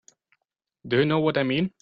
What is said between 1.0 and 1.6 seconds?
know what I